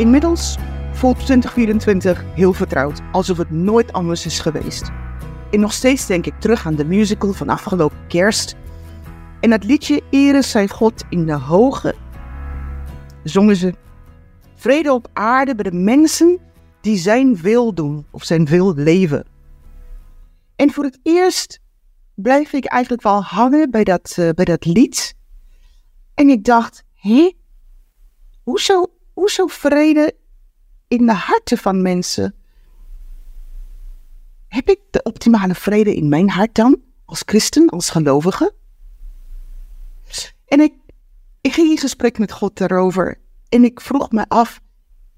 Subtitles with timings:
[0.00, 0.56] Inmiddels
[0.92, 4.90] voelt 2024 heel vertrouwd, alsof het nooit anders is geweest.
[5.50, 8.54] En nog steeds denk ik terug aan de musical van afgelopen kerst.
[9.40, 11.94] En het liedje Ere zij God in de hoge
[13.24, 13.74] zongen ze
[14.54, 16.38] vrede op aarde bij de mensen
[16.80, 19.26] die zijn wil doen of zijn wil leven.
[20.56, 21.60] En voor het eerst
[22.14, 25.14] blijf ik eigenlijk wel hangen bij dat, uh, bij dat lied.
[26.14, 27.32] En ik dacht, hé,
[28.42, 30.14] hoezo, hoezo vrede
[30.88, 32.34] in de harten van mensen?
[34.48, 38.54] Heb ik de optimale vrede in mijn hart dan, als christen, als gelovige?
[40.46, 40.74] En ik,
[41.40, 43.20] ik ging in gesprek met God daarover.
[43.48, 44.60] En ik vroeg me af,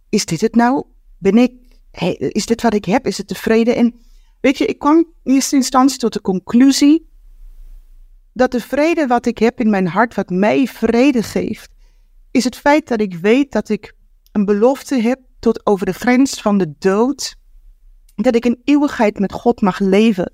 [0.08, 0.84] is dit het nou?
[1.18, 1.52] Ben ik,
[2.18, 3.06] is dit wat ik heb?
[3.06, 3.74] Is het de vrede?
[3.74, 4.00] En
[4.40, 7.10] weet je, ik kwam in eerste instantie tot de conclusie
[8.32, 11.70] dat de vrede wat ik heb in mijn hart, wat mij vrede geeft,
[12.32, 13.94] is het feit dat ik weet dat ik
[14.32, 17.36] een belofte heb tot over de grens van de dood,
[18.14, 20.32] dat ik een eeuwigheid met God mag leven.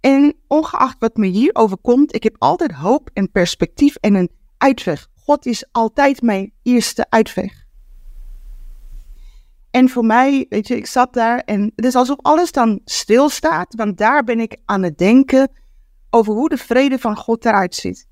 [0.00, 5.08] En ongeacht wat me hier overkomt, ik heb altijd hoop en perspectief en een uitweg.
[5.14, 7.64] God is altijd mijn eerste uitweg.
[9.70, 13.74] En voor mij, weet je, ik zat daar en het is alsof alles dan stilstaat,
[13.74, 15.50] want daar ben ik aan het denken
[16.10, 18.06] over hoe de vrede van God eruit ziet.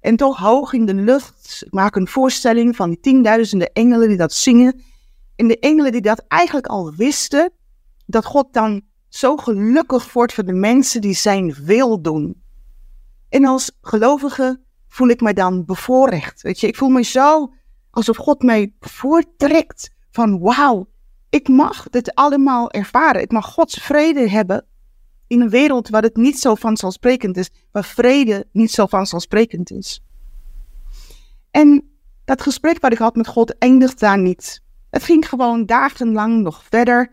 [0.00, 4.32] En toch hoog in de lucht, maak een voorstelling van die tienduizenden engelen die dat
[4.32, 4.82] zingen.
[5.36, 7.52] En de engelen die dat eigenlijk al wisten,
[8.06, 12.42] dat God dan zo gelukkig wordt voor de mensen die zijn wil doen.
[13.28, 16.42] En als gelovige voel ik mij dan bevoorrecht.
[16.42, 17.52] Weet je, ik voel me zo
[17.90, 20.88] alsof God mij voortrekt van wauw,
[21.28, 23.22] ik mag dit allemaal ervaren.
[23.22, 24.66] Ik mag Gods vrede hebben
[25.30, 30.02] in een wereld waar het niet zo vanzelfsprekend is, waar vrede niet zo vanzelfsprekend is.
[31.50, 31.90] En
[32.24, 34.62] dat gesprek wat ik had met God eindigt daar niet.
[34.90, 37.12] Het ging gewoon dagenlang nog verder.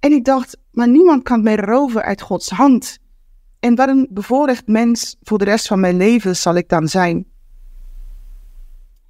[0.00, 2.98] En ik dacht, maar niemand kan mij roven uit Gods hand.
[3.60, 7.26] En wat een bevoorrecht mens voor de rest van mijn leven zal ik dan zijn.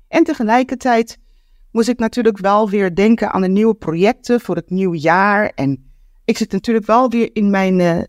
[0.08, 1.18] En tegelijkertijd
[1.70, 5.48] moest ik natuurlijk wel weer denken aan de nieuwe projecten voor het nieuwe jaar.
[5.54, 5.85] En
[6.26, 8.02] ik zit natuurlijk wel weer in mijn, uh,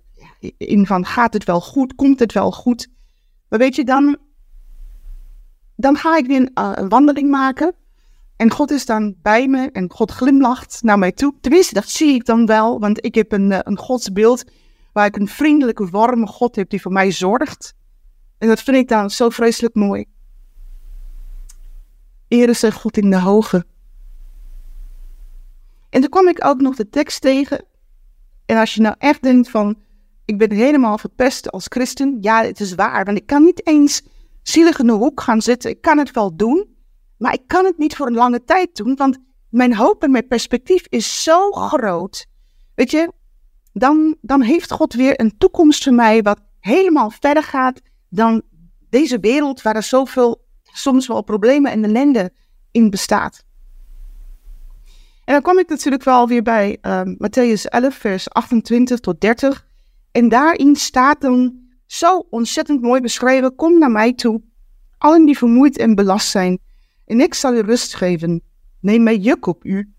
[0.58, 2.88] in van gaat het wel goed, komt het wel goed.
[3.50, 4.18] Maar weet je, dan,
[5.76, 7.76] dan ga ik weer een, uh, een wandeling maken.
[8.36, 11.34] En God is dan bij me en God glimlacht naar mij toe.
[11.42, 14.44] Tenminste, dat zie ik dan wel, want ik heb een, uh, een godsbeeld
[14.94, 17.74] waar ik een vriendelijke, warme God heb die voor mij zorgt.
[18.38, 20.06] En dat vind ik dan zo vreselijk mooi.
[22.28, 23.66] Ere zij God in de hoge.
[25.90, 27.66] En toen kwam ik ook nog de tekst tegen.
[28.48, 29.78] En als je nou echt denkt van,
[30.26, 32.18] ik ben helemaal verpest als christen.
[32.22, 34.02] Ja, het is waar, want ik kan niet eens
[34.42, 35.70] zielig in de hoek gaan zitten.
[35.70, 36.76] Ik kan het wel doen,
[37.18, 39.18] maar ik kan het niet voor een lange tijd doen, want
[39.50, 42.26] mijn hoop en mijn perspectief is zo groot.
[42.76, 43.12] Weet je,
[43.74, 48.42] dan, dan heeft God weer een toekomst voor mij wat helemaal verder gaat dan
[48.90, 52.34] deze wereld waar er zoveel soms wel problemen en ellende
[52.72, 53.44] in bestaat.
[55.28, 59.66] En dan kwam ik natuurlijk wel weer bij uh, Matthäus 11, vers 28 tot 30.
[60.12, 64.42] En daarin staat dan zo ontzettend mooi beschreven: Kom naar mij toe,
[64.98, 66.60] allen die vermoeid en belast zijn,
[67.06, 68.42] en ik zal u rust geven.
[68.80, 69.94] Neem mijn juk op u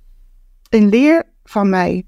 [0.69, 2.07] en leer van mij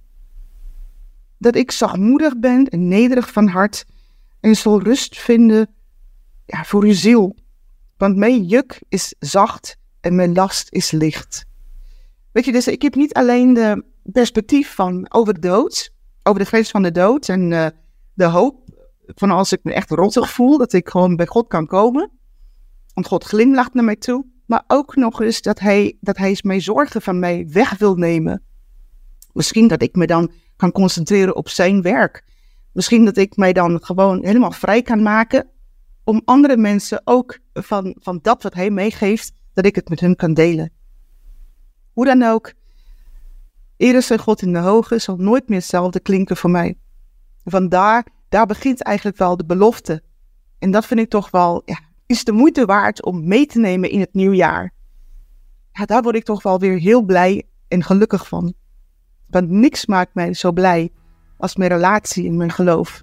[1.39, 3.85] dat ik zachtmoedig ben en nederig van hart
[4.41, 5.75] en zal rust vinden
[6.47, 7.37] ja, voor uw ziel.
[7.97, 11.49] Want mijn juk is zacht en mijn last is licht.
[12.33, 15.93] Weet je, dus ik heb niet alleen de perspectief van over de dood,
[16.23, 17.67] over de grens van de dood en uh,
[18.15, 18.69] de hoop
[19.07, 22.11] van als ik me echt rottig voel, dat ik gewoon bij God kan komen.
[22.95, 24.27] Want God glimlacht naar mij toe.
[24.47, 28.43] Maar ook nog eens dat hij, dat hij mijn zorgen van mij weg wil nemen.
[29.33, 32.25] Misschien dat ik me dan kan concentreren op zijn werk.
[32.73, 35.49] Misschien dat ik mij dan gewoon helemaal vrij kan maken
[36.05, 40.17] om andere mensen ook van, van dat wat hij meegeeft, dat ik het met hun
[40.17, 40.73] kan delen.
[42.01, 42.53] Hoe dan ook,
[43.77, 46.79] eerder zijn God in de hoge zal nooit meer hetzelfde klinken voor mij.
[47.45, 50.03] Vandaar, daar begint eigenlijk wel de belofte.
[50.59, 53.91] En dat vind ik toch wel, ja, is de moeite waard om mee te nemen
[53.91, 54.73] in het nieuwjaar.
[55.73, 58.55] Ja, daar word ik toch wel weer heel blij en gelukkig van.
[59.27, 60.91] Want niks maakt mij zo blij
[61.37, 63.03] als mijn relatie en mijn geloof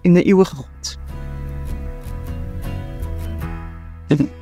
[0.00, 0.98] in de eeuwige God.